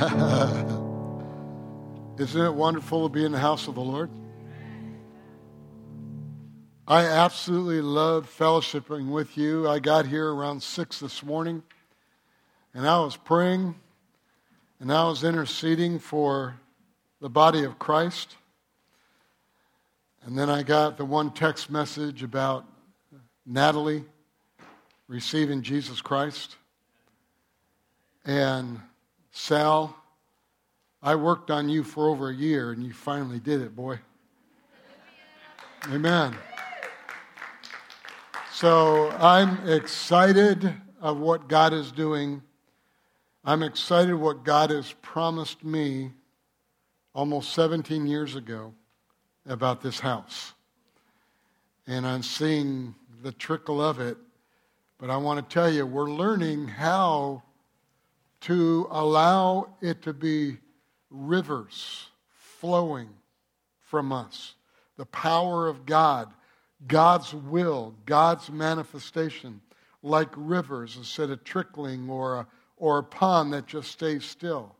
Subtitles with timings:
[0.00, 0.16] Isn't
[2.40, 4.08] it wonderful to be in the house of the Lord?
[6.88, 9.68] I absolutely love fellowshipping with you.
[9.68, 11.62] I got here around 6 this morning,
[12.72, 13.74] and I was praying,
[14.80, 16.54] and I was interceding for
[17.20, 18.36] the body of Christ.
[20.24, 22.64] And then I got the one text message about
[23.44, 24.06] Natalie
[25.08, 26.56] receiving Jesus Christ.
[28.24, 28.80] And
[29.30, 29.96] Sal,
[31.02, 33.98] I worked on you for over a year, and you finally did it, boy.
[35.88, 36.36] Amen.
[38.52, 42.42] So I'm excited of what God is doing.
[43.44, 46.10] I'm excited what God has promised me
[47.14, 48.74] almost 17 years ago
[49.46, 50.52] about this house.
[51.86, 54.18] And I'm seeing the trickle of it.
[54.98, 57.42] But I want to tell you, we're learning how
[58.42, 60.58] to allow it to be
[61.10, 63.08] rivers flowing
[63.80, 64.54] from us.
[64.96, 66.32] The power of God
[66.86, 69.60] God's will, God's manifestation,
[70.02, 74.74] like rivers instead of trickling or a, or a pond that just stays still.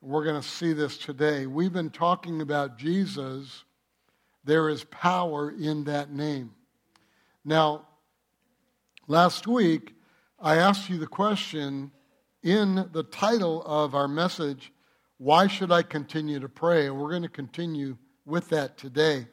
[0.00, 1.46] We're going to see this today.
[1.46, 3.64] We've been talking about Jesus.
[4.44, 6.52] There is power in that name.
[7.44, 7.86] Now,
[9.06, 9.94] last week,
[10.40, 11.90] I asked you the question
[12.42, 14.72] in the title of our message,
[15.18, 16.86] Why Should I Continue to Pray?
[16.86, 19.26] And we're going to continue with that today.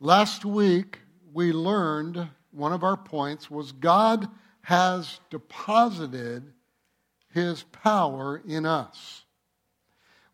[0.00, 0.98] Last week,
[1.32, 4.28] we learned one of our points was God
[4.62, 6.52] has deposited
[7.32, 9.24] his power in us.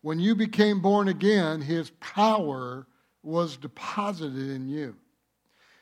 [0.01, 2.87] When you became born again, his power
[3.23, 4.95] was deposited in you.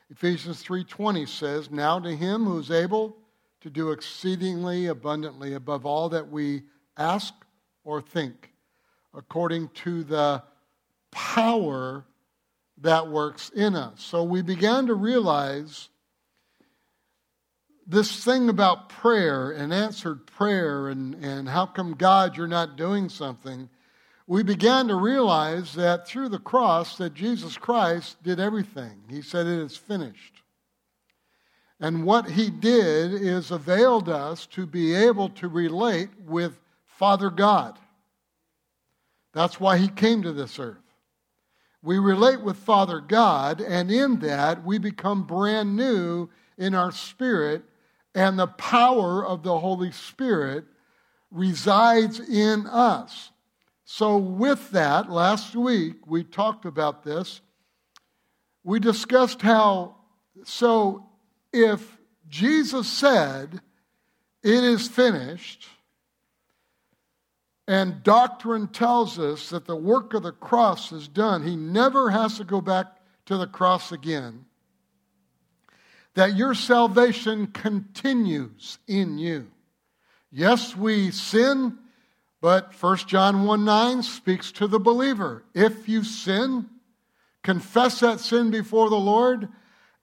[0.09, 3.16] Ephesians 3:20 says, "Now to him who is able
[3.61, 6.63] to do exceedingly abundantly above all that we
[6.97, 7.33] ask
[7.83, 8.53] or think,
[9.13, 10.43] according to the
[11.11, 12.05] power
[12.77, 14.02] that works in us.
[14.02, 15.89] So we began to realize
[17.86, 23.09] this thing about prayer and answered prayer and, and how come, God, you're not doing
[23.09, 23.67] something.
[24.27, 29.02] We began to realize that through the cross that Jesus Christ did everything.
[29.09, 30.43] He said it is finished.
[31.79, 37.79] And what he did is availed us to be able to relate with Father God.
[39.33, 40.77] That's why he came to this earth.
[41.81, 47.63] We relate with Father God, and in that we become brand new in our spirit,
[48.13, 50.65] and the power of the Holy Spirit
[51.31, 53.31] resides in us.
[53.85, 57.39] So, with that, last week we talked about this.
[58.63, 59.95] We discussed how,
[60.43, 61.08] so
[61.52, 63.61] if Jesus said,
[64.43, 65.67] It is finished,
[67.67, 71.45] and doctrine tells us that the work of the cross is done.
[71.45, 72.88] He never has to go back
[73.26, 74.45] to the cross again.
[76.15, 79.52] That your salvation continues in you.
[80.32, 81.77] Yes, we sin,
[82.42, 85.43] but 1 John 1 9 speaks to the believer.
[85.54, 86.70] If you sin,
[87.43, 89.48] confess that sin before the Lord,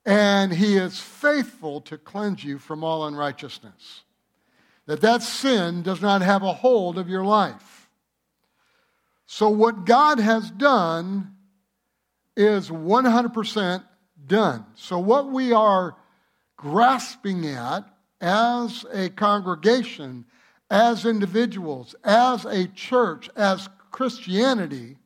[0.07, 4.05] and He is faithful to cleanse you from all unrighteousness
[4.87, 7.91] that that sin does not have a hold of your life.
[9.27, 11.35] So, what God has done
[12.37, 13.85] is 100%
[14.27, 14.65] done.
[14.77, 15.97] So, what we are
[16.57, 17.85] grasping at
[18.21, 20.25] as a congregation,
[20.71, 24.97] as individuals, as a church, as Christianity,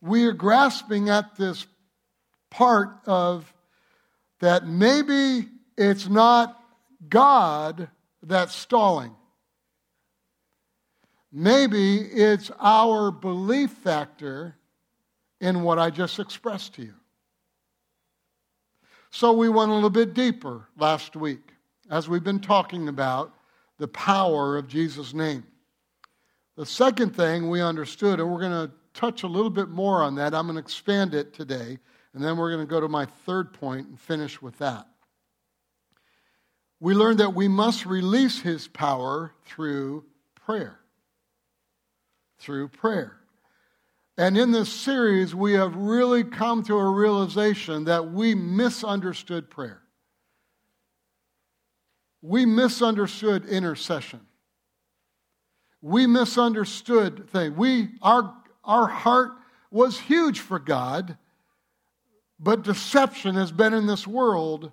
[0.00, 1.66] we are grasping at this
[2.50, 3.52] part of
[4.40, 6.60] that maybe it's not
[7.08, 7.88] God
[8.22, 9.14] that's stalling.
[11.32, 14.56] Maybe it's our belief factor
[15.40, 16.94] in what I just expressed to you.
[19.10, 21.52] So we went a little bit deeper last week
[21.90, 23.34] as we've been talking about
[23.78, 25.44] the power of Jesus' name.
[26.56, 30.16] The second thing we understood, and we're going to touch a little bit more on
[30.16, 31.78] that, I'm going to expand it today,
[32.14, 34.86] and then we're going to go to my third point and finish with that
[36.80, 40.78] we learned that we must release his power through prayer.
[42.38, 43.16] Through prayer.
[44.16, 49.82] And in this series, we have really come to a realization that we misunderstood prayer.
[52.22, 54.20] We misunderstood intercession.
[55.80, 57.56] We misunderstood things.
[57.56, 58.34] We, our,
[58.64, 59.32] our heart
[59.70, 61.16] was huge for God,
[62.38, 64.72] but deception has been in this world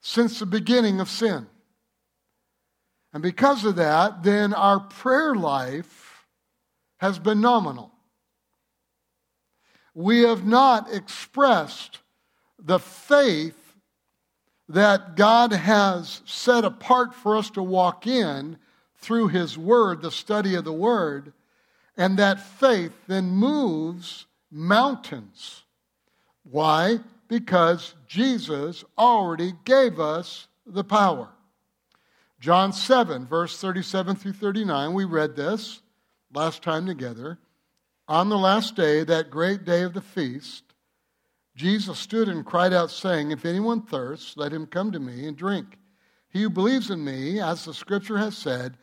[0.00, 1.46] since the beginning of sin.
[3.12, 6.26] And because of that, then our prayer life
[6.98, 7.92] has been nominal.
[9.94, 11.98] We have not expressed
[12.58, 13.56] the faith
[14.68, 18.56] that God has set apart for us to walk in
[18.98, 21.32] through His Word, the study of the Word,
[21.96, 25.64] and that faith then moves mountains.
[26.50, 26.98] Why?
[27.28, 31.28] Because Jesus already gave us the power.
[32.40, 35.82] John 7, verse 37 through 39, we read this
[36.32, 37.38] last time together.
[38.08, 40.64] On the last day, that great day of the feast,
[41.54, 45.36] Jesus stood and cried out, saying, If anyone thirsts, let him come to me and
[45.36, 45.78] drink.
[46.30, 48.76] He who believes in me, as the scripture has said,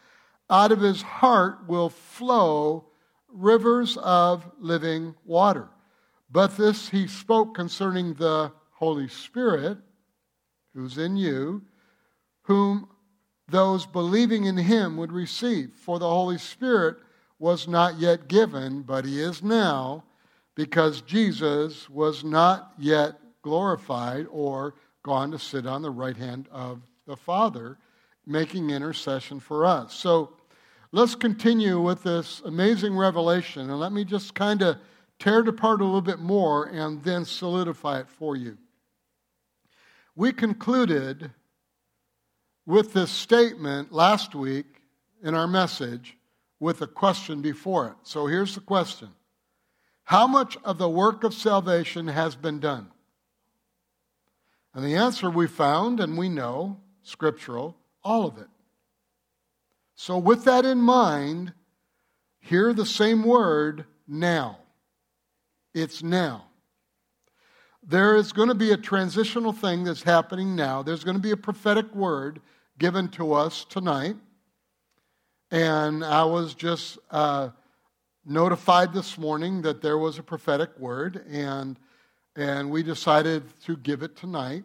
[0.50, 2.86] out of his heart will flow
[3.28, 5.70] rivers of living water.
[6.30, 9.78] But this he spoke concerning the Holy Spirit,
[10.74, 11.64] who's in you,
[12.44, 12.90] whom
[13.48, 15.72] those believing in him would receive.
[15.74, 16.98] For the Holy Spirit
[17.40, 20.04] was not yet given, but he is now
[20.56, 26.82] because Jesus was not yet glorified or gone to sit on the right hand of
[27.06, 27.78] the Father,
[28.26, 29.94] making intercession for us.
[29.94, 30.34] So
[30.92, 34.78] let's continue with this amazing revelation, and let me just kind of
[35.20, 38.58] tear it apart a little bit more and then solidify it for you.
[40.16, 41.32] We concluded
[42.66, 44.66] with this statement last week
[45.24, 46.18] in our message
[46.60, 47.96] with a question before it.
[48.04, 49.10] So here's the question
[50.04, 52.88] how much of the work of salvation has been done?
[54.74, 58.48] And the answer we found, and we know, scriptural, all of it.
[59.96, 61.54] So, with that in mind,
[62.40, 64.60] hear the same word now.
[65.78, 66.46] It's now.
[67.84, 70.82] There is going to be a transitional thing that's happening now.
[70.82, 72.42] There's going to be a prophetic word
[72.80, 74.16] given to us tonight.
[75.52, 77.50] And I was just uh,
[78.26, 81.78] notified this morning that there was a prophetic word, and,
[82.36, 84.64] and we decided to give it tonight.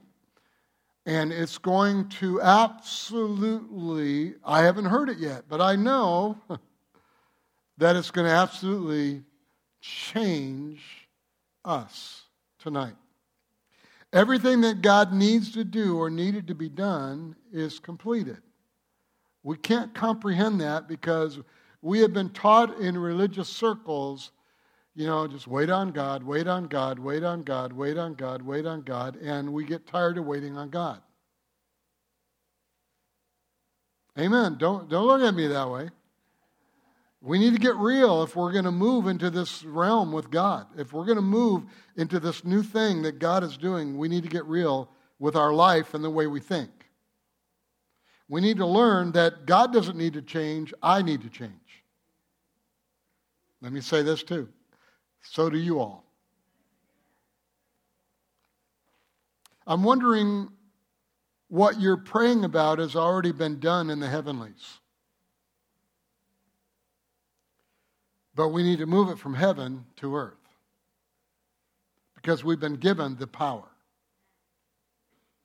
[1.04, 6.38] And it's going to absolutely, I haven't heard it yet, but I know
[7.76, 9.24] that it's going to absolutely
[9.82, 11.01] change
[11.64, 12.22] us
[12.58, 12.94] tonight.
[14.12, 18.38] Everything that God needs to do or needed to be done is completed.
[19.42, 21.40] We can't comprehend that because
[21.80, 24.30] we have been taught in religious circles,
[24.94, 28.42] you know, just wait on God, wait on God, wait on God, wait on God,
[28.42, 31.00] wait on God, and we get tired of waiting on God.
[34.18, 34.56] Amen.
[34.58, 35.88] Don't, don't look at me that way.
[37.24, 40.66] We need to get real if we're going to move into this realm with God.
[40.76, 41.62] If we're going to move
[41.96, 44.90] into this new thing that God is doing, we need to get real
[45.20, 46.70] with our life and the way we think.
[48.28, 51.52] We need to learn that God doesn't need to change, I need to change.
[53.60, 54.48] Let me say this too.
[55.22, 56.04] So do you all.
[59.64, 60.48] I'm wondering
[61.46, 64.80] what you're praying about has already been done in the heavenlies.
[68.34, 70.34] But we need to move it from heaven to earth
[72.14, 73.68] because we've been given the power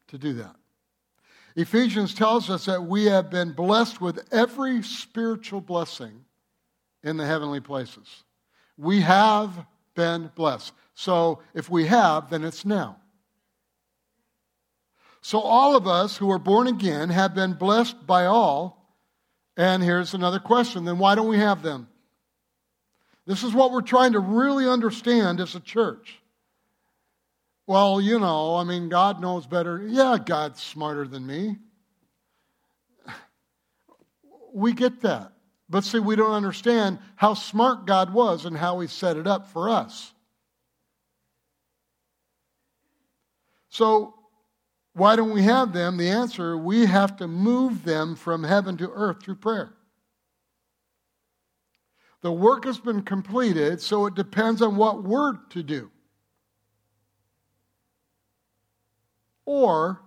[0.07, 0.55] to do that.
[1.55, 6.23] Ephesians tells us that we have been blessed with every spiritual blessing
[7.03, 8.23] in the heavenly places.
[8.77, 9.65] We have
[9.95, 10.71] been blessed.
[10.93, 12.97] So if we have, then it's now.
[15.21, 18.95] So all of us who are born again have been blessed by all.
[19.57, 21.87] And here's another question then why don't we have them?
[23.27, 26.17] This is what we're trying to really understand as a church.
[27.67, 29.85] Well, you know, I mean, God knows better.
[29.85, 31.57] Yeah, God's smarter than me.
[34.53, 35.33] We get that.
[35.69, 39.51] But see, we don't understand how smart God was and how He set it up
[39.51, 40.13] for us.
[43.67, 44.13] So,
[44.93, 45.97] why don't we have them?
[45.97, 49.76] The answer we have to move them from heaven to earth through prayer.
[52.27, 55.89] The work has been completed, so it depends on what we're to do.
[59.45, 60.01] Or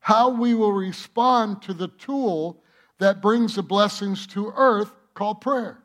[0.00, 2.62] how we will respond to the tool
[2.96, 5.82] that brings the blessings to earth called prayer.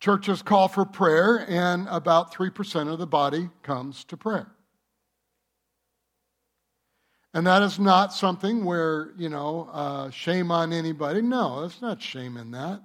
[0.00, 4.50] Churches call for prayer, and about 3% of the body comes to prayer.
[7.32, 11.22] And that is not something where, you know, uh, shame on anybody.
[11.22, 12.82] No, it's not shame in that.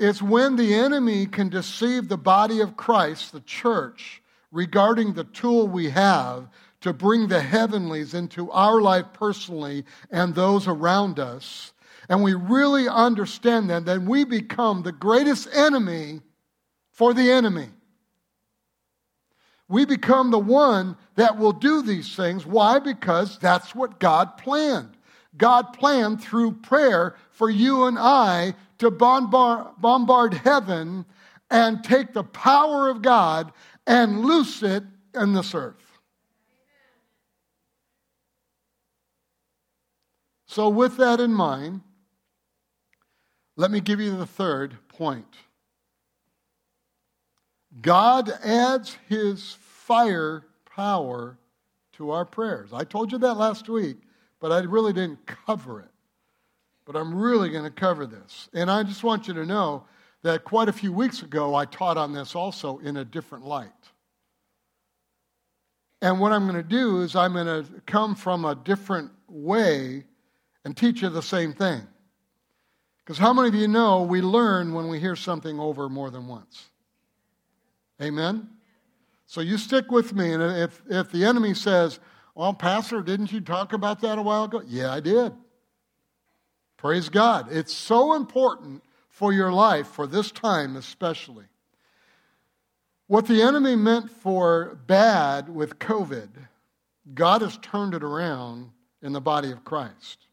[0.00, 5.68] It's when the enemy can deceive the body of Christ, the church, regarding the tool
[5.68, 6.48] we have
[6.80, 11.74] to bring the heavenlies into our life personally and those around us,
[12.08, 16.22] and we really understand that, then we become the greatest enemy
[16.90, 17.68] for the enemy.
[19.68, 22.46] We become the one that will do these things.
[22.46, 22.78] Why?
[22.78, 24.96] Because that's what God planned.
[25.40, 31.06] God planned through prayer for you and I to bombard, bombard heaven
[31.50, 33.52] and take the power of God
[33.86, 35.76] and loose it in this earth.
[40.46, 41.80] So, with that in mind,
[43.56, 45.36] let me give you the third point.
[47.80, 50.44] God adds his fire
[50.74, 51.38] power
[51.92, 52.72] to our prayers.
[52.72, 53.98] I told you that last week,
[54.40, 55.90] but I really didn't cover it.
[56.86, 58.48] But I'm really going to cover this.
[58.52, 59.84] And I just want you to know
[60.22, 63.70] that quite a few weeks ago, I taught on this also in a different light.
[66.02, 70.04] And what I'm going to do is I'm going to come from a different way
[70.64, 71.82] and teach you the same thing.
[72.98, 76.26] Because how many of you know we learn when we hear something over more than
[76.26, 76.68] once?
[78.00, 78.48] Amen?
[79.26, 80.32] So you stick with me.
[80.32, 82.00] And if, if the enemy says,
[82.34, 84.62] Well, Pastor, didn't you talk about that a while ago?
[84.66, 85.32] Yeah, I did.
[86.76, 87.48] Praise God.
[87.50, 91.44] It's so important for your life, for this time especially.
[93.06, 96.28] What the enemy meant for bad with COVID,
[97.12, 98.70] God has turned it around
[99.02, 100.26] in the body of Christ.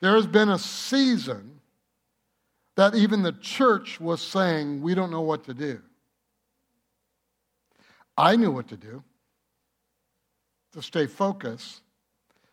[0.00, 1.60] There has been a season
[2.76, 5.80] that even the church was saying, we don't know what to do.
[8.16, 9.02] I knew what to do
[10.78, 11.82] to stay focused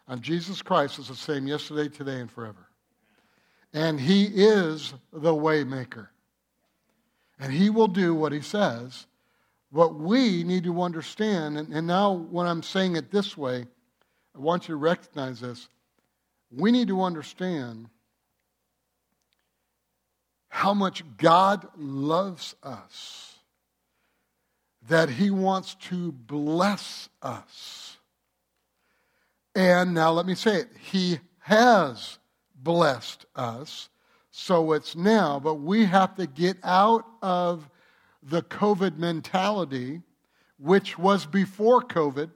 [0.08, 2.68] on Jesus Christ is the same yesterday, today, and forever.
[3.72, 6.08] And he is the waymaker.
[7.40, 9.06] And he will do what he says.
[9.70, 13.66] What we need to understand, and, and now when I'm saying it this way,
[14.36, 15.68] I want you to recognize this.
[16.52, 17.90] We need to understand
[20.48, 23.36] how much God loves us,
[24.88, 27.95] that He wants to bless us.
[29.56, 32.20] And now let me say it He has
[32.56, 33.90] blessed us.
[34.32, 37.70] So it's now, but we have to get out of
[38.22, 40.02] the COVID mentality,
[40.60, 42.32] which was before COVID.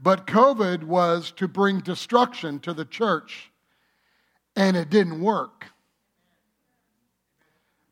[0.00, 3.52] But COVID was to bring destruction to the church,
[4.56, 5.66] and it didn't work.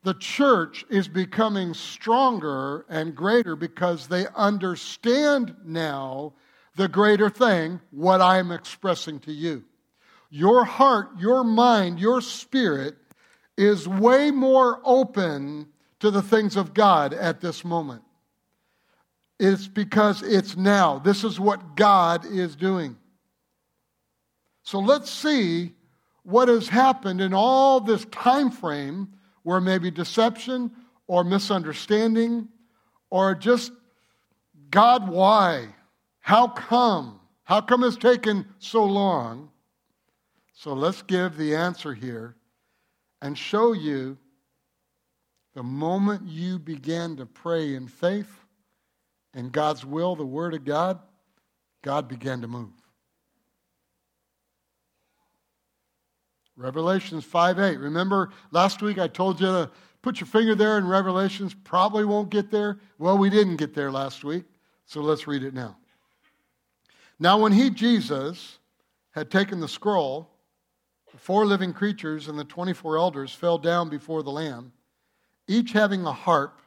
[0.02, 6.32] The church is becoming stronger and greater because they understand now
[6.78, 9.64] the greater thing, what I'm expressing to you.
[10.30, 12.96] Your heart, your mind, your spirit
[13.56, 15.66] is way more open
[15.98, 18.02] to the things of God at this moment.
[19.40, 21.00] It's because it's now.
[21.00, 22.96] This is what God is doing.
[24.62, 25.72] So let's see
[26.22, 29.08] what has happened in all this time frame
[29.42, 30.70] where maybe deception
[31.08, 32.46] or misunderstanding
[33.10, 33.72] or just
[34.70, 35.74] God, why?
[36.28, 37.20] How come?
[37.44, 39.48] How come it's taken so long?
[40.52, 42.36] So let's give the answer here
[43.22, 44.18] and show you
[45.54, 48.44] the moment you began to pray in faith
[49.32, 50.98] and God's will, the Word of God,
[51.80, 52.74] God began to move.
[56.58, 57.78] Revelations 5 8.
[57.78, 59.70] Remember last week I told you to
[60.02, 62.80] put your finger there in Revelations, probably won't get there.
[62.98, 64.44] Well, we didn't get there last week,
[64.84, 65.77] so let's read it now.
[67.18, 68.58] Now, when he, Jesus,
[69.10, 70.30] had taken the scroll,
[71.10, 74.72] the four living creatures and the 24 elders fell down before the Lamb,
[75.46, 76.60] each having a harp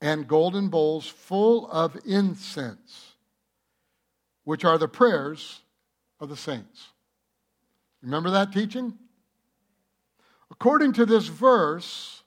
[0.00, 3.14] and golden bowls full of incense,
[4.44, 5.62] which are the prayers
[6.20, 6.88] of the saints.
[8.02, 8.98] Remember that teaching?
[10.50, 12.22] According to this verse,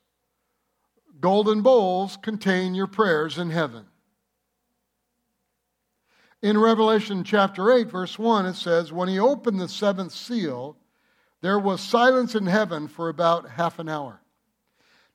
[1.22, 3.86] golden bowls contain your prayers in heaven.
[6.42, 10.78] In Revelation chapter 8, verse 1, it says, When he opened the seventh seal,
[11.42, 14.22] there was silence in heaven for about half an hour.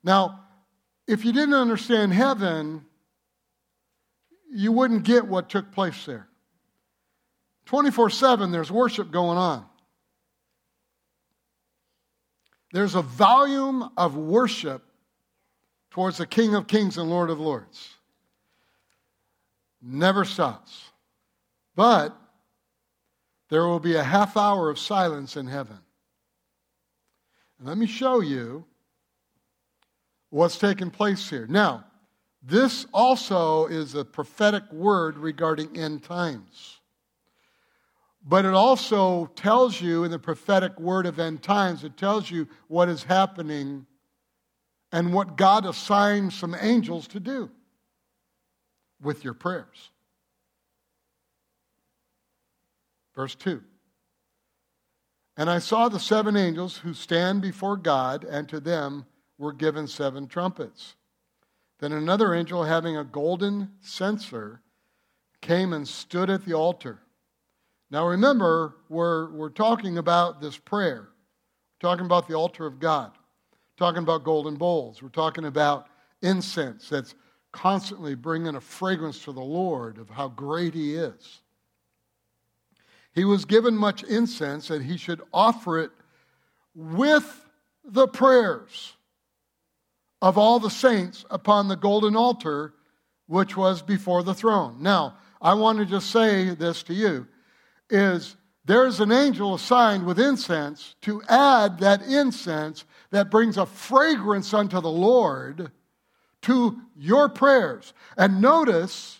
[0.03, 0.41] Now,
[1.07, 2.85] if you didn't understand heaven,
[4.51, 6.27] you wouldn't get what took place there.
[7.65, 9.65] 24 7, there's worship going on.
[12.73, 14.83] There's a volume of worship
[15.91, 17.89] towards the King of Kings and Lord of Lords.
[19.81, 20.92] Never stops.
[21.75, 22.15] But
[23.49, 25.79] there will be a half hour of silence in heaven.
[27.59, 28.65] And let me show you
[30.29, 31.45] what's taking place here.
[31.47, 31.85] Now,
[32.45, 36.81] This also is a prophetic word regarding end times.
[38.25, 42.47] But it also tells you in the prophetic word of end times, it tells you
[42.67, 43.85] what is happening
[44.91, 47.49] and what God assigned some angels to do
[49.01, 49.91] with your prayers.
[53.15, 53.61] Verse 2
[55.37, 59.05] And I saw the seven angels who stand before God, and to them
[59.37, 60.95] were given seven trumpets.
[61.79, 64.61] Then another angel, having a golden censer,
[65.41, 66.99] came and stood at the altar.
[67.91, 71.09] Now remember, we're, we're talking about this prayer.
[71.09, 73.11] We're talking about the altar of God.
[73.51, 75.03] We're talking about golden bowls.
[75.03, 75.87] We're talking about
[76.21, 77.13] incense that's
[77.51, 81.42] constantly bringing a fragrance to the Lord of how great He is.
[83.13, 85.91] He was given much incense and he should offer it
[86.75, 87.45] with
[87.85, 88.93] the prayers
[90.21, 92.73] of all the saints upon the golden altar
[93.27, 94.77] which was before the throne.
[94.79, 97.27] Now, I want to just say this to you
[97.89, 104.53] is there's an angel assigned with incense to add that incense that brings a fragrance
[104.53, 105.71] unto the Lord
[106.43, 107.93] to your prayers.
[108.17, 109.19] And notice,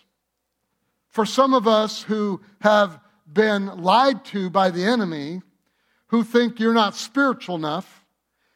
[1.08, 2.98] for some of us who have
[3.30, 5.42] been lied to by the enemy,
[6.08, 8.04] who think you're not spiritual enough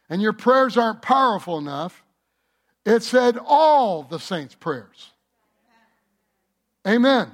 [0.09, 2.03] and your prayers aren't powerful enough,
[2.85, 5.11] it said all the saints' prayers.
[6.87, 7.31] Amen.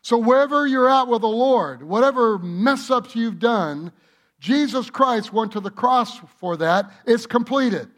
[0.00, 3.92] So, wherever you're at with the Lord, whatever mess ups you've done,
[4.38, 6.90] Jesus Christ went to the cross for that.
[7.06, 7.88] It's completed.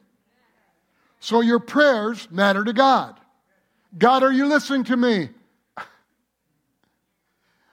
[1.20, 3.18] So, your prayers matter to God.
[3.98, 5.30] God, are you listening to me?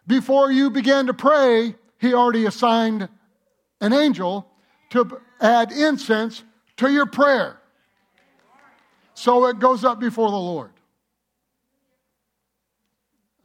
[0.08, 3.08] Before you began to pray, He already assigned
[3.80, 4.48] an angel
[4.92, 6.44] to add incense
[6.78, 7.60] to your prayer.
[9.14, 10.72] So it goes up before the Lord.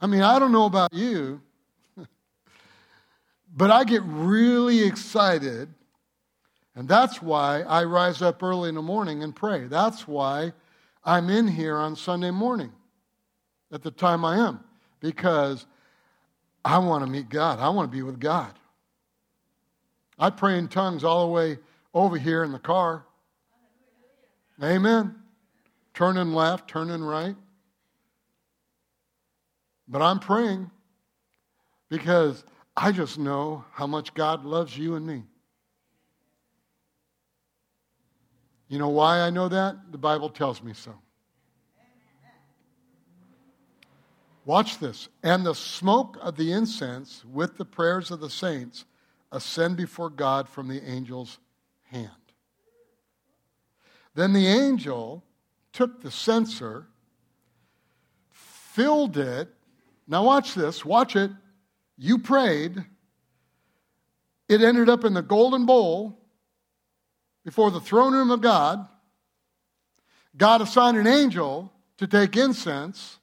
[0.01, 1.41] I mean, I don't know about you,
[3.55, 5.73] but I get really excited.
[6.75, 9.65] And that's why I rise up early in the morning and pray.
[9.65, 10.53] That's why
[11.03, 12.71] I'm in here on Sunday morning
[13.71, 14.63] at the time I am,
[14.99, 15.65] because
[16.63, 17.59] I want to meet God.
[17.59, 18.53] I want to be with God.
[20.17, 21.59] I pray in tongues all the way
[21.93, 23.05] over here in the car.
[24.61, 25.15] Amen.
[25.93, 27.35] Turning left, turning right.
[29.87, 30.69] But I'm praying
[31.89, 32.43] because
[32.75, 35.23] I just know how much God loves you and me.
[38.67, 39.91] You know why I know that?
[39.91, 40.93] The Bible tells me so.
[44.45, 45.09] Watch this.
[45.23, 48.85] And the smoke of the incense with the prayers of the saints
[49.31, 51.37] ascend before God from the angel's
[51.83, 52.09] hand.
[54.15, 55.23] Then the angel
[55.71, 56.87] took the censer,
[58.31, 59.49] filled it
[60.09, 60.83] now, watch this.
[60.83, 61.29] Watch it.
[61.95, 62.83] You prayed.
[64.49, 66.17] It ended up in the golden bowl
[67.45, 68.87] before the throne room of God.
[70.35, 73.18] God assigned an angel to take incense,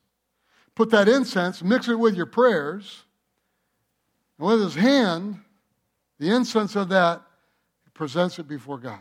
[0.77, 3.03] put that incense, mix it with your prayers,
[4.39, 5.41] and with his hand,
[6.21, 7.23] the incense of that,
[7.85, 9.01] he presents it before God.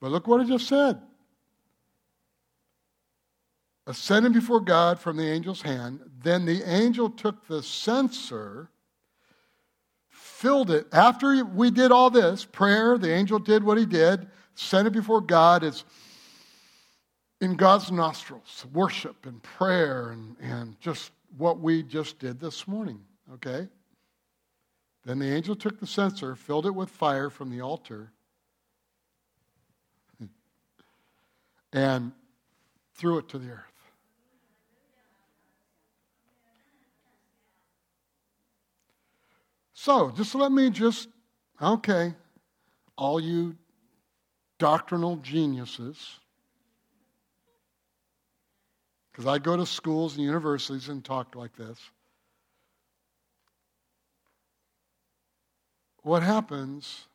[0.00, 1.00] But look what I just said
[3.86, 6.00] ascended before God from the angel's hand.
[6.22, 8.68] Then the angel took the censer,
[10.08, 10.88] filled it.
[10.92, 15.20] After we did all this prayer, the angel did what he did, sent it before
[15.20, 15.62] God.
[15.62, 15.84] It's
[17.40, 23.00] in God's nostrils, worship and prayer and, and just what we just did this morning,
[23.34, 23.68] okay?
[25.04, 28.10] Then the angel took the censer, filled it with fire from the altar,
[31.72, 32.12] and
[32.94, 33.62] threw it to the earth.
[39.74, 41.08] So, just let me just,
[41.60, 42.14] okay,
[42.96, 43.54] all you
[44.58, 46.18] doctrinal geniuses,
[49.16, 51.78] because I go to schools and universities and talk like this.
[56.02, 57.06] What happens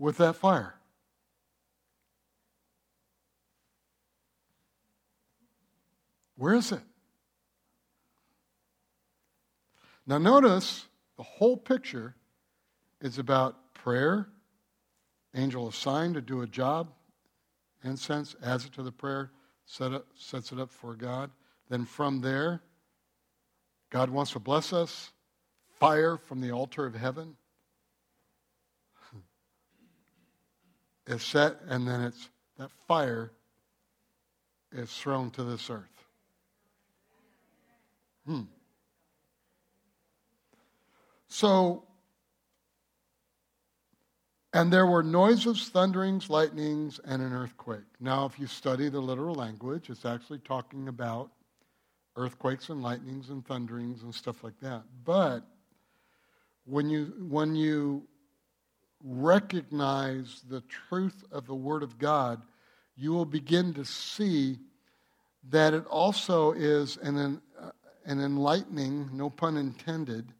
[0.00, 0.74] with that fire?
[6.36, 6.82] Where is it?
[10.08, 12.16] Now, notice the whole picture
[13.00, 14.26] is about prayer,
[15.36, 16.88] angel assigned to do a job,
[17.84, 19.30] incense, adds it to the prayer,
[19.66, 21.30] set it, sets it up for God.
[21.68, 22.62] Then from there,
[23.90, 25.12] God wants to bless us,
[25.78, 27.36] fire from the altar of heaven.
[31.06, 33.32] is set, and then it's that fire
[34.72, 36.06] is thrown to this earth.
[38.24, 38.42] Hmm.
[41.28, 41.85] So,
[44.56, 47.84] and there were noises, thunderings, lightnings, and an earthquake.
[48.00, 51.30] Now, if you study the literal language, it's actually talking about
[52.16, 54.84] earthquakes and lightnings and thunderings and stuff like that.
[55.04, 55.40] But
[56.64, 58.04] when you, when you
[59.04, 62.40] recognize the truth of the Word of God,
[62.96, 64.58] you will begin to see
[65.50, 67.42] that it also is an,
[68.06, 70.32] an enlightening, no pun intended,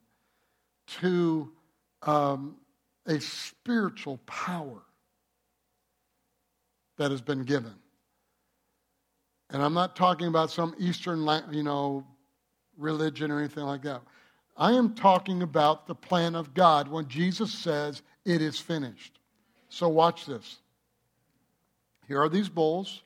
[1.01, 1.51] to
[2.01, 2.55] um,
[3.07, 4.81] a spiritual power
[6.97, 7.73] that has been given.
[9.49, 12.05] And I'm not talking about some Eastern, you know,
[12.77, 14.01] religion or anything like that.
[14.57, 19.19] I am talking about the plan of God when Jesus says, It is finished.
[19.69, 20.57] So watch this.
[22.07, 23.03] Here are these bowls.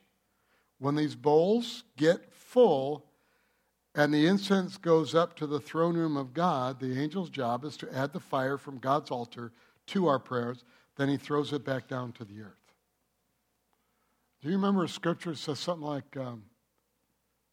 [0.80, 3.06] When these bowls get full
[3.94, 7.78] and the incense goes up to the throne room of God, the angel's job is
[7.78, 9.52] to add the fire from God's altar
[9.88, 10.64] to our prayers.
[10.98, 12.74] Then he throws it back down to the earth.
[14.42, 16.44] Do you remember a scripture says something like, um,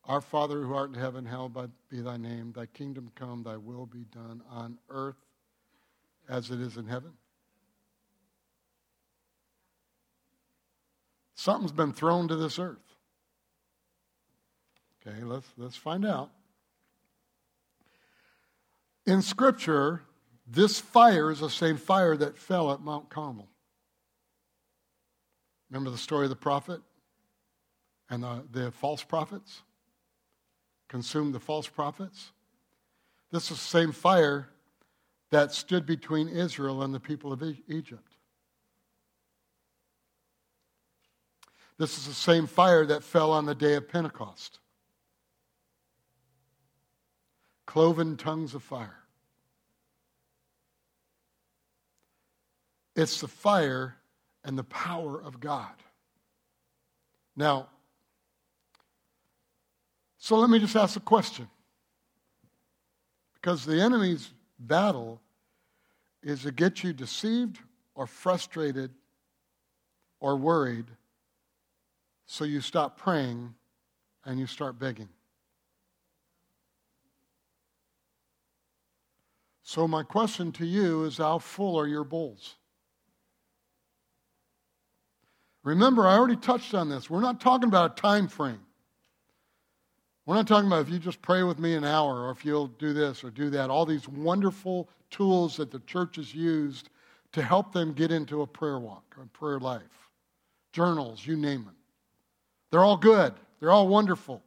[0.04, 3.86] Our Father who art in heaven, hallowed be thy name, thy kingdom come, thy will
[3.86, 5.16] be done on earth
[6.28, 7.12] as it is in heaven?
[11.34, 12.78] Something's been thrown to this earth.
[15.06, 16.30] Okay, let's, let's find out.
[19.06, 20.02] In Scripture,
[20.50, 23.48] this fire is the same fire that fell at Mount Carmel.
[25.70, 26.80] Remember the story of the prophet
[28.08, 29.62] and the, the false prophets?
[30.88, 32.32] Consumed the false prophets?
[33.30, 34.48] This is the same fire
[35.30, 38.16] that stood between Israel and the people of Egypt.
[41.76, 44.58] This is the same fire that fell on the day of Pentecost.
[47.66, 48.97] Cloven tongues of fire.
[52.98, 53.94] It's the fire
[54.42, 55.70] and the power of God.
[57.36, 57.68] Now,
[60.18, 61.48] so let me just ask a question.
[63.34, 65.20] Because the enemy's battle
[66.24, 67.60] is to get you deceived
[67.94, 68.90] or frustrated
[70.18, 70.86] or worried
[72.26, 73.54] so you stop praying
[74.24, 75.08] and you start begging.
[79.62, 82.57] So, my question to you is how full are your bowls?
[85.68, 87.10] Remember, I already touched on this.
[87.10, 88.60] We're not talking about a time frame.
[90.24, 92.68] We're not talking about if you just pray with me an hour or if you'll
[92.68, 93.68] do this or do that.
[93.68, 96.88] All these wonderful tools that the church has used
[97.32, 100.08] to help them get into a prayer walk, a prayer life.
[100.72, 101.76] Journals, you name them.
[102.70, 104.42] They're all good, they're all wonderful.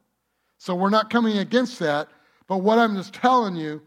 [0.58, 2.08] So we're not coming against that.
[2.48, 3.80] But what I'm just telling you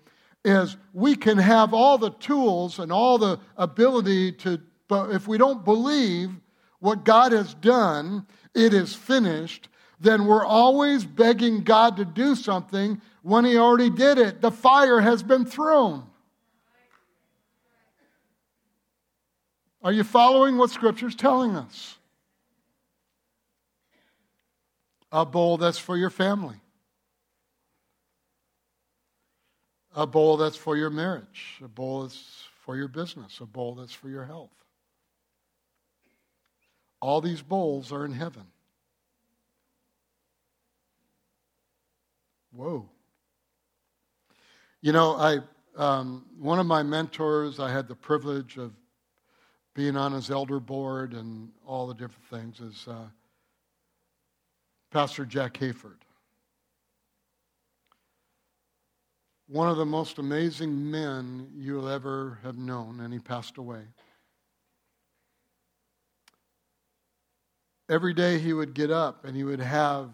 [0.46, 5.38] is we can have all the tools and all the ability to, but if we
[5.38, 6.32] don't believe
[6.86, 9.70] what God has done, it is finished,
[10.00, 14.40] then we're always begging God to do something when He already did it.
[14.40, 16.06] The fire has been thrown.
[19.82, 21.98] Are you following what Scripture is telling us?
[25.12, 26.60] A bowl that's for your family,
[29.96, 33.94] a bowl that's for your marriage, a bowl that's for your business, a bowl that's
[33.94, 34.65] for your health.
[37.06, 38.48] All these bowls are in heaven.
[42.52, 42.90] Whoa.
[44.82, 45.42] You know, I
[45.78, 48.72] um, one of my mentors, I had the privilege of
[49.76, 53.06] being on his elder board and all the different things, is uh,
[54.90, 56.00] Pastor Jack Hayford.
[59.48, 63.84] One of the most amazing men you'll ever have known, and he passed away.
[67.90, 70.10] Every day he would get up and he would have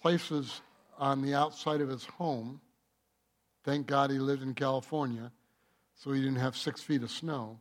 [0.00, 0.60] places
[0.98, 2.60] on the outside of his home.
[3.64, 5.30] Thank God he lived in California,
[5.94, 7.58] so he didn't have six feet of snow.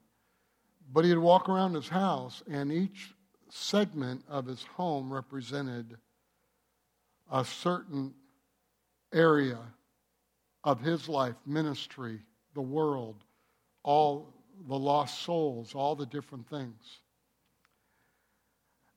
[0.92, 3.14] But he'd walk around his house, and each
[3.50, 5.98] segment of his home represented
[7.32, 8.14] a certain
[9.14, 9.60] area
[10.64, 12.20] of his life, ministry,
[12.54, 13.24] the world,
[13.84, 14.34] all
[14.68, 17.00] the lost souls, all the different things.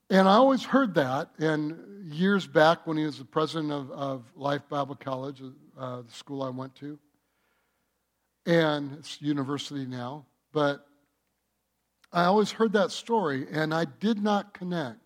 [0.09, 1.29] And I always heard that.
[1.39, 5.41] And years back, when he was the president of, of Life Bible College,
[5.77, 6.99] uh, the school I went to,
[8.45, 10.85] and it's university now, but
[12.11, 14.99] I always heard that story, and I did not connect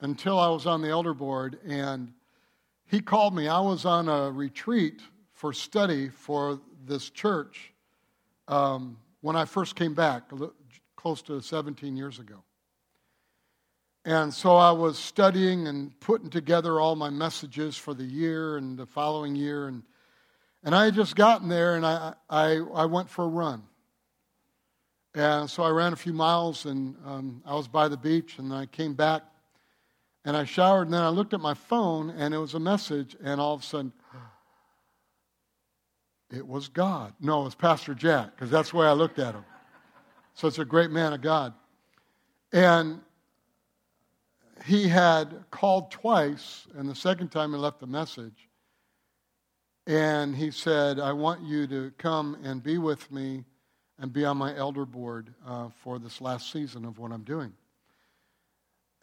[0.00, 2.12] until I was on the elder board, and
[2.86, 3.48] he called me.
[3.48, 5.00] I was on a retreat
[5.32, 7.72] for study for this church
[8.48, 10.30] um, when I first came back,
[10.96, 12.42] close to 17 years ago.
[14.04, 18.76] And so I was studying and putting together all my messages for the year and
[18.76, 19.68] the following year.
[19.68, 19.82] And,
[20.62, 23.62] and I had just gotten there and I, I, I went for a run.
[25.14, 28.52] And so I ran a few miles and um, I was by the beach and
[28.52, 29.22] I came back
[30.24, 33.16] and I showered and then I looked at my phone and it was a message
[33.22, 33.92] and all of a sudden,
[36.30, 37.14] it was God.
[37.20, 39.46] No, it was Pastor Jack because that's the way I looked at him.
[40.34, 41.54] Such a great man of God.
[42.52, 43.00] And
[44.64, 48.48] he had called twice, and the second time he left a message.
[49.86, 53.44] And he said, I want you to come and be with me
[53.98, 57.52] and be on my elder board uh, for this last season of what I'm doing.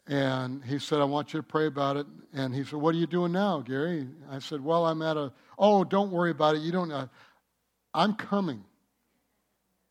[0.08, 2.06] And he said, I want you to pray about it.
[2.34, 4.08] And he said, What are you doing now, Gary?
[4.28, 6.62] I said, Well, I'm at a, oh, don't worry about it.
[6.62, 7.06] You don't, uh,
[7.94, 8.64] I'm coming.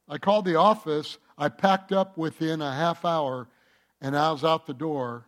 [0.10, 1.18] I called the office.
[1.38, 3.48] I packed up within a half hour,
[4.02, 5.28] and I was out the door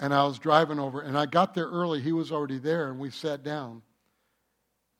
[0.00, 2.00] and I was driving over, and I got there early.
[2.00, 3.82] He was already there, and we sat down.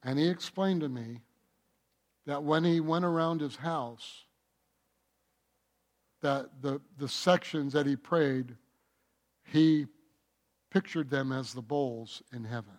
[0.02, 1.22] And he explained to me
[2.26, 4.24] that when he went around his house,
[6.20, 8.54] that the, the sections that he prayed,
[9.50, 9.86] he
[10.70, 12.78] pictured them as the bowls in heaven.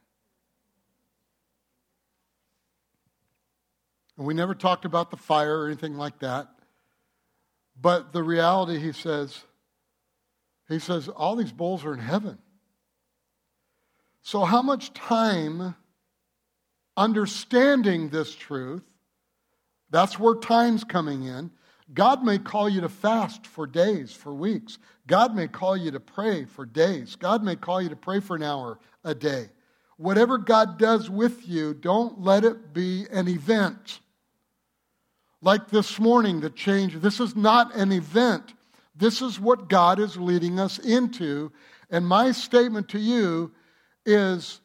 [4.15, 6.49] And we never talked about the fire or anything like that.
[7.79, 9.43] But the reality, he says,
[10.73, 12.37] he says, all these bowls are in heaven.
[14.21, 15.75] So, how much time
[16.95, 18.83] understanding this truth?
[19.89, 21.51] That's where time's coming in.
[21.93, 24.77] God may call you to fast for days, for weeks.
[25.07, 27.15] God may call you to pray for days.
[27.15, 29.49] God may call you to pray for an hour a day.
[29.97, 33.99] Whatever God does with you, don't let it be an event.
[35.41, 38.53] Like this morning, the change, this is not an event.
[39.01, 41.51] This is what God is leading us into.
[41.89, 43.51] And my statement to you
[44.05, 44.61] is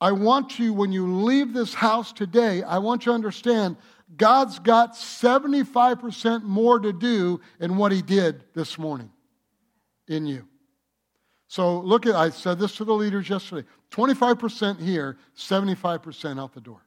[0.00, 3.76] I want you, when you leave this house today, I want you to understand
[4.16, 9.10] God's got 75% more to do in what He did this morning
[10.08, 10.48] in you.
[11.48, 16.60] So look at, I said this to the leaders yesterday 25% here, 75% out the
[16.62, 16.85] door.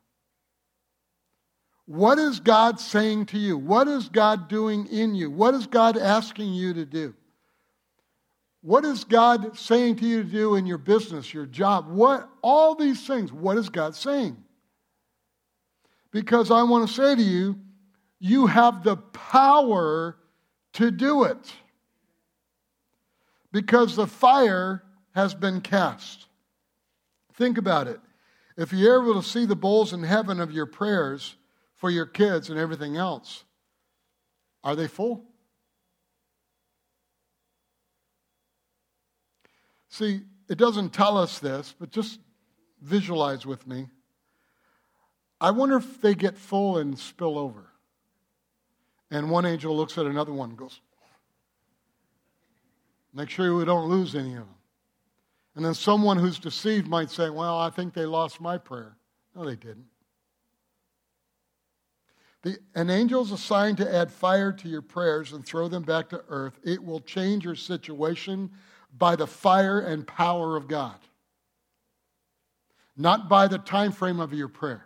[1.90, 3.58] What is God saying to you?
[3.58, 5.32] What is God doing in you?
[5.32, 7.16] What is God asking you to do?
[8.62, 11.90] What is God saying to you to do in your business, your job?
[11.90, 14.38] What all these things, what is God saying?
[16.12, 17.58] Because I want to say to you,
[18.20, 20.16] you have the power
[20.74, 21.52] to do it.
[23.52, 24.84] Because the fire
[25.16, 26.28] has been cast.
[27.34, 28.00] Think about it.
[28.58, 31.36] If you're able to see the bowls in heaven of your prayers,
[31.80, 33.44] for your kids and everything else.
[34.64, 35.26] Are they full?
[39.90, 42.20] See, it doesn't tell us this, but just
[42.82, 43.88] visualize with me.
[45.42, 47.66] I wonder if they get full and spill over.
[49.10, 50.82] And one angel looks at another one and goes,
[53.14, 54.56] Make sure we don't lose any of them.
[55.56, 58.98] And then someone who's deceived might say, Well, I think they lost my prayer.
[59.36, 59.88] No, they didn't.
[62.44, 66.10] The, an angel is assigned to add fire to your prayers and throw them back
[66.10, 66.58] to earth.
[66.64, 68.50] It will change your situation
[68.98, 70.98] by the fire and power of God,
[72.96, 74.86] not by the time frame of your prayer.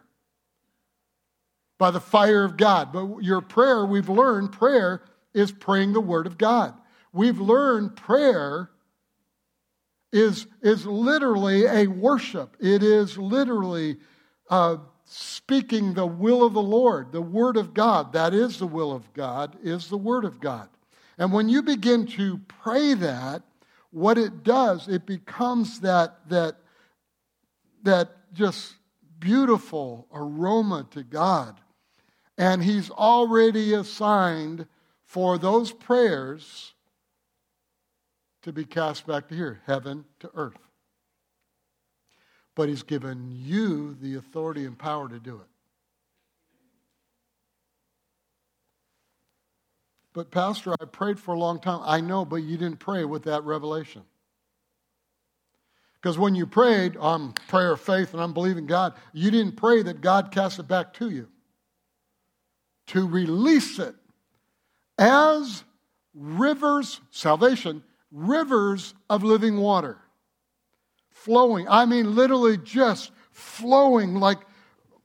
[1.78, 2.92] By the fire of God.
[2.92, 6.74] But your prayer, we've learned prayer is praying the word of God.
[7.12, 8.70] We've learned prayer
[10.12, 12.56] is, is literally a worship.
[12.60, 13.98] It is literally
[14.50, 14.78] uh,
[15.14, 18.14] speaking the will of the Lord, the Word of God.
[18.14, 20.70] That is the will of God, is the Word of God.
[21.18, 23.44] And when you begin to pray that,
[23.92, 26.56] what it does, it becomes that, that,
[27.84, 28.74] that just
[29.20, 31.60] beautiful aroma to God.
[32.38, 34.66] And He's already assigned
[35.06, 36.74] for those prayers
[38.42, 40.58] to be cast back to here, heaven to earth
[42.56, 45.48] but He's given you the authority and power to do it.
[50.14, 51.82] But, Pastor, I prayed for a long time.
[51.84, 54.04] I know, but you didn't pray with that revelation.
[55.96, 59.82] Because when you prayed on prayer of faith and I'm believing God, you didn't pray
[59.84, 61.30] that God cast it back to you.
[62.88, 63.96] To release it
[65.00, 65.64] as
[66.14, 69.98] rivers, salvation, rivers of living water.
[71.24, 71.70] Flowing.
[71.70, 74.40] I mean, literally just flowing like,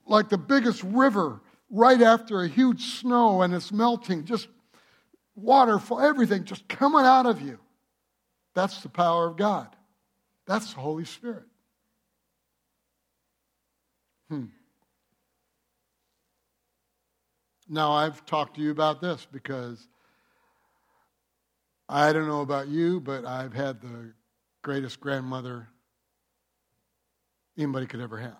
[0.04, 4.24] like the biggest river right after a huge snow and it's melting.
[4.24, 4.48] Just
[5.36, 7.60] waterfall, everything just coming out of you.
[8.56, 9.68] That's the power of God.
[10.44, 11.44] That's the Holy Spirit.
[14.28, 14.46] Hmm.
[17.68, 19.86] Now, I've talked to you about this because
[21.88, 24.12] I don't know about you, but I've had the
[24.62, 25.68] greatest grandmother
[27.58, 28.36] anybody could ever have.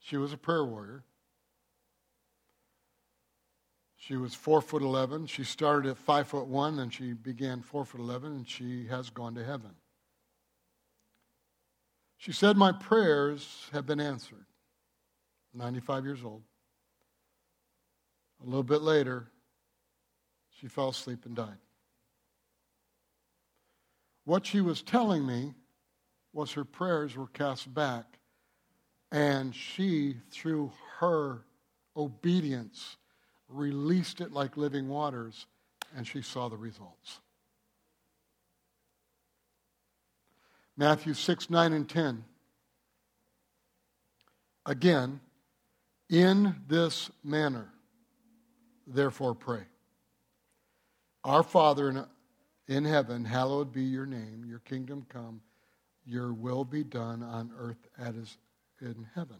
[0.00, 1.04] She was a prayer warrior.
[3.96, 5.26] She was four foot eleven.
[5.26, 9.10] She started at five foot one, and she began four foot eleven, and she has
[9.10, 9.70] gone to heaven.
[12.22, 14.46] She said, My prayers have been answered.
[15.54, 16.42] 95 years old.
[18.42, 19.26] A little bit later,
[20.50, 21.58] she fell asleep and died.
[24.24, 25.54] What she was telling me
[26.32, 28.18] was her prayers were cast back,
[29.10, 31.44] and she, through her
[31.96, 32.96] obedience,
[33.48, 35.46] released it like living waters,
[35.96, 37.20] and she saw the results.
[40.76, 42.24] Matthew 6, 9, and 10.
[44.64, 45.20] Again,
[46.08, 47.68] in this manner,
[48.86, 49.64] therefore pray.
[51.24, 52.04] Our Father in,
[52.68, 55.40] in heaven, hallowed be your name, your kingdom come,
[56.04, 58.36] your will be done on earth as
[58.80, 59.38] in heaven.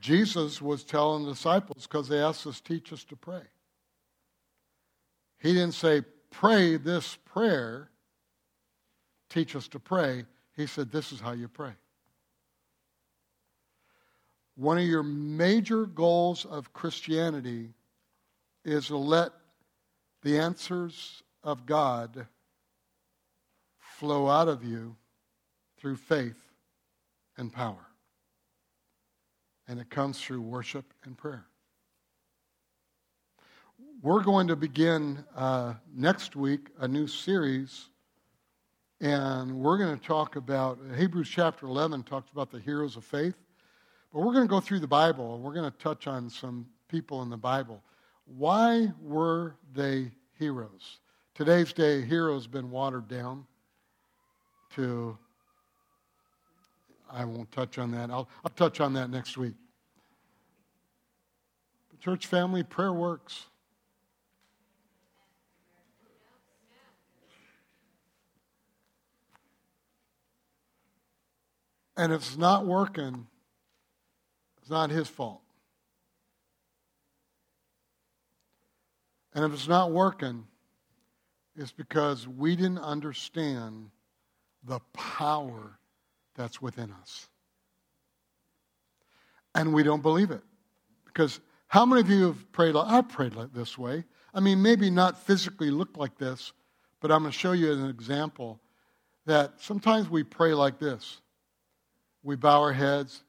[0.00, 3.42] Jesus was telling the disciples because they asked us, teach us to pray.
[5.38, 7.90] He didn't say, pray this prayer,
[9.28, 10.24] teach us to pray.
[10.56, 11.72] He said, this is how you pray.
[14.56, 17.70] One of your major goals of Christianity
[18.64, 19.32] is to let
[20.22, 22.26] the answers of God
[23.78, 24.96] flow out of you
[25.82, 26.36] through faith
[27.36, 27.88] and power.
[29.66, 31.44] And it comes through worship and prayer.
[34.00, 37.88] We're going to begin uh, next week a new series,
[39.00, 43.34] and we're going to talk about Hebrews chapter 11 talks about the heroes of faith.
[44.12, 46.66] But we're going to go through the Bible, and we're going to touch on some
[46.86, 47.82] people in the Bible.
[48.24, 51.00] Why were they heroes?
[51.34, 53.46] Today's day, heroes been watered down
[54.76, 55.18] to,
[57.12, 58.10] I won't touch on that.
[58.10, 59.54] I'll, I'll touch on that next week.
[62.00, 63.46] Church family, prayer works.
[71.96, 73.26] And if it's not working,
[74.60, 75.42] it's not his fault.
[79.34, 80.46] And if it's not working,
[81.54, 83.90] it's because we didn't understand
[84.64, 85.78] the power
[86.42, 87.28] that's within us.
[89.54, 90.42] And we don't believe it.
[91.06, 94.04] Because how many of you have prayed like I've prayed like this way?
[94.34, 96.52] I mean, maybe not physically look like this,
[97.00, 98.60] but I'm going to show you an example
[99.26, 101.20] that sometimes we pray like this.
[102.24, 103.22] We bow our heads,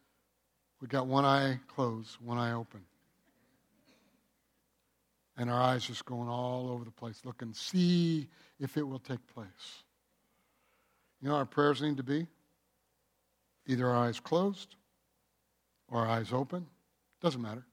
[0.82, 2.82] we got one eye closed, one eye open.
[5.38, 8.28] And our eyes just going all over the place, looking, see
[8.60, 9.84] if it will take place.
[11.22, 12.28] You know our prayers need to be?
[13.66, 14.76] Either our eyes closed
[15.90, 16.66] or our eyes open.
[17.22, 17.66] Doesn't matter.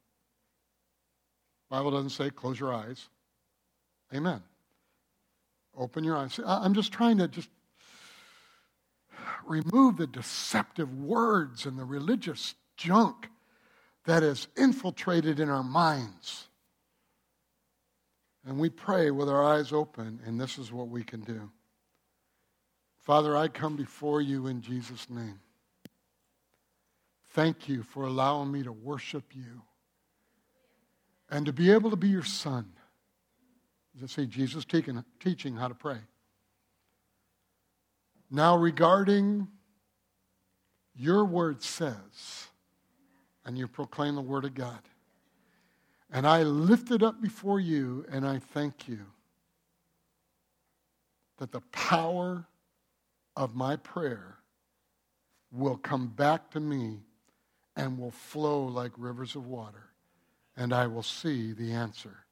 [1.68, 3.08] Bible doesn't say close your eyes.
[4.14, 4.42] Amen.
[5.76, 6.38] Open your eyes.
[6.44, 7.48] I'm just trying to just
[9.46, 13.28] remove the deceptive words and the religious junk
[14.04, 16.48] that is infiltrated in our minds.
[18.46, 21.50] And we pray with our eyes open, and this is what we can do.
[22.98, 25.40] Father, I come before you in Jesus' name.
[27.30, 29.62] Thank you for allowing me to worship you
[31.30, 32.72] and to be able to be your son.
[34.02, 35.98] I say, Jesus teaching, teaching how to pray.
[38.30, 39.48] Now, regarding
[40.94, 42.48] your word says,
[43.44, 44.80] and you proclaim the Word of God.
[46.12, 49.00] And I lift it up before you and I thank you
[51.38, 52.46] that the power
[53.36, 54.36] of my prayer
[55.52, 56.98] will come back to me
[57.76, 59.90] and will flow like rivers of water.
[60.56, 62.24] And I will see the answer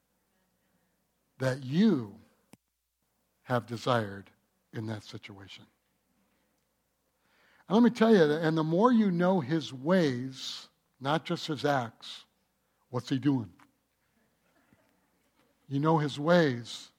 [1.38, 2.14] that you
[3.44, 4.30] have desired
[4.72, 5.64] in that situation.
[7.68, 10.68] And let me tell you, and the more you know his ways,
[11.00, 12.24] not just his acts.
[12.90, 13.50] What's he doing?
[15.68, 16.90] you know his ways,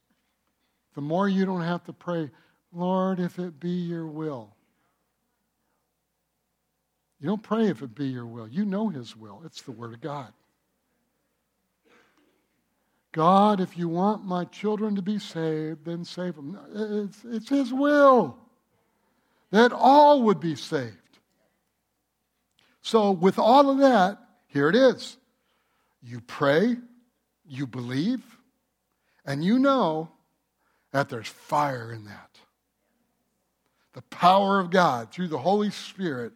[0.93, 2.29] the more you don't have to pray,
[2.71, 4.55] Lord, if it be your will.
[7.19, 8.47] You don't pray if it be your will.
[8.47, 9.41] You know his will.
[9.45, 10.31] It's the word of God.
[13.11, 16.59] God, if you want my children to be saved, then save them.
[16.73, 18.37] It's, it's His will
[19.51, 20.95] that all would be saved.
[22.81, 25.17] So, with all of that, here it is.
[26.01, 26.77] You pray,
[27.47, 28.21] you believe,
[29.25, 30.09] and you know
[30.91, 32.39] that there's fire in that.
[33.93, 36.33] The power of God through the Holy Spirit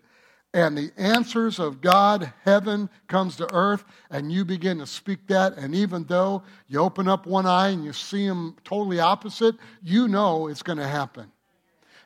[0.53, 5.57] and the answers of God, heaven comes to earth, and you begin to speak that.
[5.57, 10.07] And even though you open up one eye and you see them totally opposite, you
[10.07, 11.31] know it's going to happen.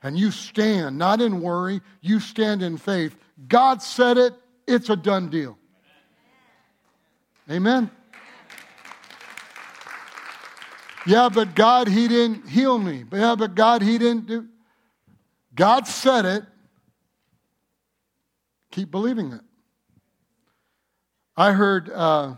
[0.01, 3.17] And you stand, not in worry, you stand in faith.
[3.49, 4.33] God said it,
[4.65, 5.57] it's a done deal.
[7.51, 7.91] Amen.
[11.05, 13.03] Yeah, but God, He didn't heal me.
[13.11, 14.47] Yeah, but God, He didn't do.
[15.55, 16.43] God said it,
[18.77, 19.41] Keep believing it.
[21.35, 22.35] I heard uh,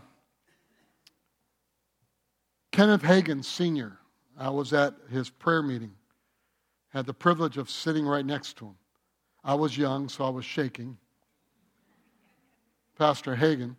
[2.72, 3.98] Kenneth Hagin Sr.,
[4.38, 5.92] I was at his prayer meeting,
[6.94, 8.76] had the privilege of sitting right next to him.
[9.44, 10.96] I was young, so I was shaking.
[12.96, 13.76] Pastor Hagin.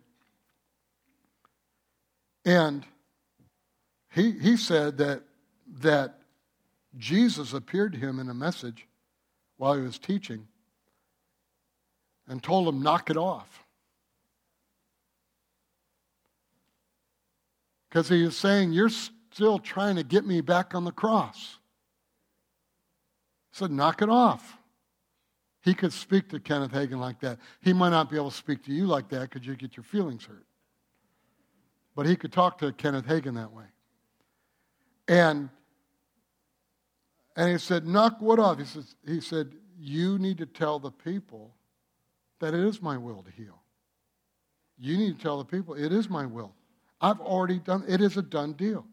[2.44, 2.86] And
[4.12, 5.24] he, he said that,
[5.80, 6.20] that
[6.96, 8.86] Jesus appeared to him in a message
[9.56, 10.46] while he was teaching
[12.28, 13.64] and told him, knock it off.
[17.88, 21.58] Because he is saying, You're still trying to get me back on the cross.
[23.52, 24.56] He said, Knock it off.
[25.60, 27.38] He could speak to Kenneth Hagin like that.
[27.60, 29.84] He might not be able to speak to you like that because you get your
[29.84, 30.46] feelings hurt.
[31.94, 33.64] But he could talk to Kenneth Hagin that way.
[35.06, 35.50] And
[37.36, 38.58] and he said, knock what off?
[38.58, 41.54] He, says, he said, you need to tell the people
[42.42, 43.62] that it is my will to heal.
[44.76, 46.52] You need to tell the people, it is my will.
[47.00, 48.84] I've already done it is a done deal.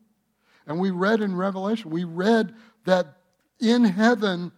[0.68, 2.54] And we read in Revelation, we read
[2.86, 3.18] that
[3.60, 4.52] in heaven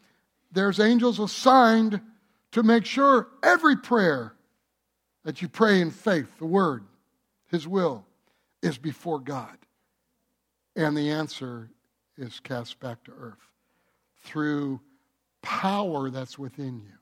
[0.52, 2.02] there's angels assigned
[2.52, 4.34] to make sure every prayer
[5.24, 6.84] that you pray in faith, the word,
[7.50, 8.06] his will,
[8.62, 9.58] is before God.
[10.76, 11.70] And the answer
[12.18, 13.40] is cast back to earth
[14.24, 14.82] through
[15.42, 17.01] power that's within you.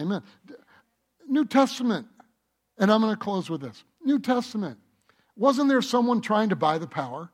[0.00, 0.22] Amen.
[1.28, 2.06] New Testament,
[2.78, 3.84] and I'm going to close with this.
[4.04, 4.78] New Testament.
[5.36, 7.30] Wasn't there someone trying to buy the power?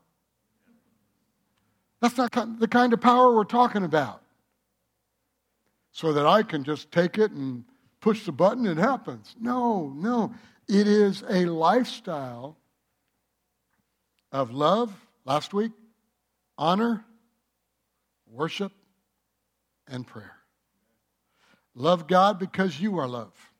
[2.01, 4.21] That's not the kind of power we're talking about.
[5.91, 7.63] So that I can just take it and
[8.01, 9.35] push the button, it happens.
[9.39, 10.33] No, no.
[10.67, 12.57] It is a lifestyle
[14.31, 14.93] of love,
[15.25, 15.71] last week,
[16.57, 17.03] honor,
[18.29, 18.71] worship,
[19.87, 20.36] and prayer.
[21.77, 23.51] Love God because you are love.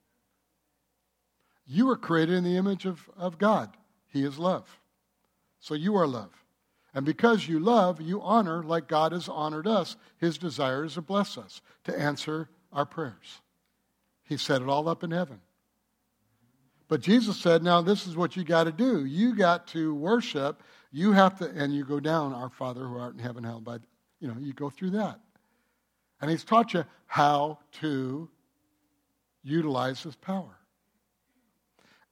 [1.67, 3.77] You were created in the image of, of God.
[4.07, 4.79] He is love.
[5.59, 6.31] So you are love.
[6.95, 9.97] And because you love, you honor like God has honored us.
[10.17, 13.41] His desire is to bless us, to answer our prayers.
[14.23, 15.39] He set it all up in heaven.
[16.87, 19.05] But Jesus said, now this is what you got to do.
[19.05, 20.63] You got to worship.
[20.91, 23.77] You have to, and you go down, our Father who art in heaven, held by,
[24.19, 25.19] you know, you go through that.
[26.21, 28.29] And he's taught you how to
[29.43, 30.57] utilize his power.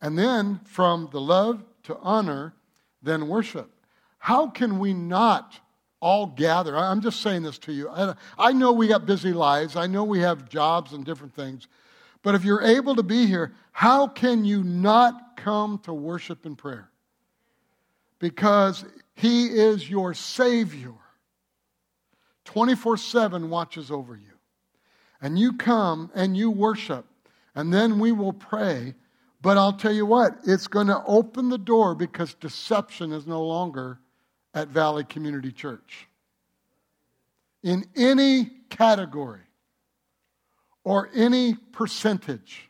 [0.02, 2.54] And then from the love to honor,
[3.02, 3.72] then worship.
[4.18, 5.60] How can we not
[6.00, 6.78] all gather?
[6.78, 7.90] I'm just saying this to you.
[8.38, 11.68] I know we got busy lives, I know we have jobs and different things.
[12.22, 16.58] But if you're able to be here, how can you not come to worship and
[16.58, 16.90] prayer?
[18.18, 18.84] Because
[19.14, 20.94] he is your Savior.
[22.46, 24.32] 24 7 watches over you.
[25.22, 27.06] And you come and you worship,
[27.54, 28.96] and then we will pray.
[29.42, 33.44] But I'll tell you what, it's going to open the door because deception is no
[33.44, 34.00] longer
[34.54, 36.08] at Valley Community Church.
[37.64, 39.42] In any category
[40.84, 42.70] or any percentage,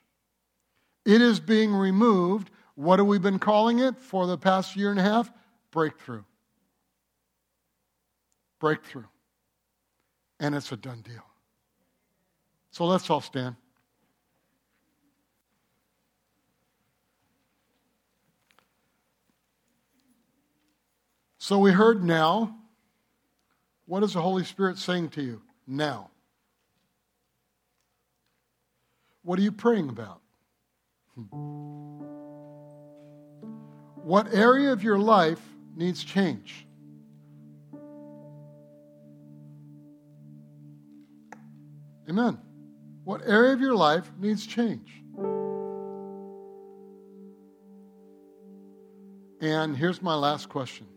[1.06, 2.50] it is being removed.
[2.76, 5.32] What have we been calling it for the past year and a half?
[5.72, 6.24] Breakthrough.
[8.60, 9.06] Breakthrough
[10.40, 11.26] and it's a done deal.
[12.72, 13.56] So let's all stand.
[21.38, 22.58] So we heard now.
[23.86, 26.10] What is the Holy Spirit saying to you now?
[29.22, 30.22] What are you praying about?
[31.14, 31.26] Hmm.
[34.04, 35.42] What area of your life
[35.76, 36.66] needs change?
[42.18, 42.40] Amen.
[43.04, 45.04] What area of your life needs change?
[49.42, 50.88] And here's my last question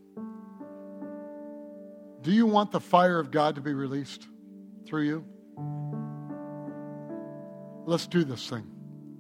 [2.23, 4.29] Do you want the fire of God to be released
[4.87, 5.25] through you?
[7.85, 8.71] Let's do this thing.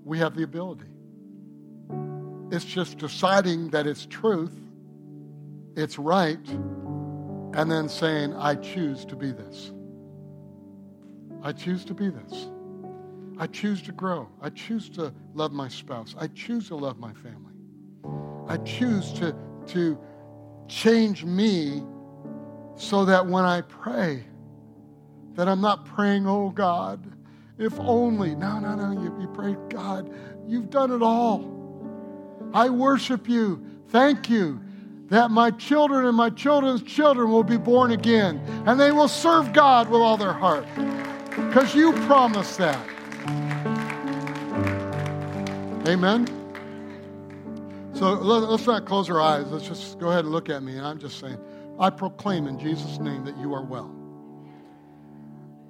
[0.04, 0.86] We have the ability.
[2.52, 4.56] It's just deciding that it's truth,
[5.74, 9.72] it's right, and then saying, I choose to be this.
[11.42, 12.48] I choose to be this.
[13.38, 14.28] I choose to grow.
[14.42, 16.14] I choose to love my spouse.
[16.18, 17.54] I choose to love my family.
[18.48, 19.36] I choose to,
[19.68, 19.98] to
[20.66, 21.82] change me
[22.76, 24.24] so that when I pray,
[25.34, 27.14] that I'm not praying, oh God,
[27.58, 28.34] if only.
[28.34, 29.00] No, no, no.
[29.00, 30.12] You, you pray, God,
[30.46, 31.54] you've done it all.
[32.52, 33.64] I worship you.
[33.88, 34.60] Thank you
[35.08, 39.52] that my children and my children's children will be born again and they will serve
[39.52, 40.66] God with all their heart
[41.46, 42.78] because you promised that.
[45.86, 46.26] Amen.
[47.94, 49.46] So let's not close our eyes.
[49.50, 50.76] Let's just go ahead and look at me.
[50.76, 51.38] And I'm just saying,
[51.80, 53.94] I proclaim in Jesus' name that you are well.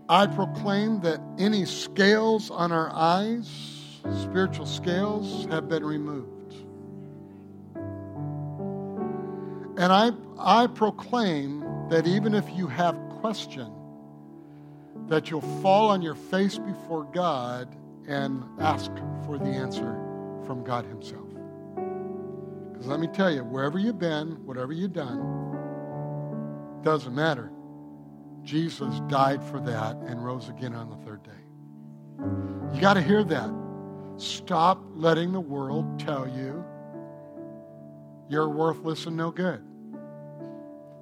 [0.08, 3.48] I proclaim that any scales on our eyes,
[4.22, 6.54] spiritual scales, have been removed.
[9.78, 13.72] And I, I proclaim that even if you have question,
[15.08, 17.74] that you'll fall on your face before God
[18.06, 18.90] and ask
[19.24, 19.98] for the answer
[20.46, 21.28] from God Himself.
[22.72, 25.48] Because let me tell you, wherever you've been, whatever you've done,
[26.82, 27.50] doesn't matter.
[28.42, 31.30] Jesus died for that and rose again on the third day.
[32.74, 33.50] You got to hear that.
[34.16, 36.64] Stop letting the world tell you
[38.28, 39.62] you're worthless and no good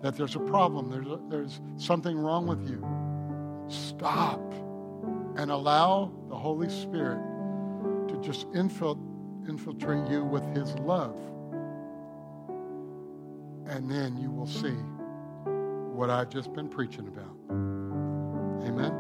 [0.02, 2.84] that there's a problem, there's, a, there's something wrong with you.
[3.68, 4.40] Stop
[5.36, 7.20] and allow the Holy Spirit
[8.08, 11.18] to just infiltrate you with His love.
[13.66, 14.76] And then you will see
[15.92, 17.36] what I've just been preaching about.
[18.66, 18.94] Amen.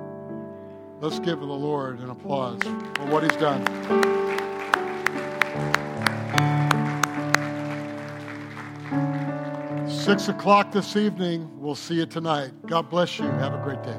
[1.00, 3.64] Let's give the Lord an applause for what He's done.
[9.88, 11.50] Six o'clock this evening.
[11.60, 12.52] We'll see you tonight.
[12.66, 13.26] God bless you.
[13.26, 13.98] Have a great day.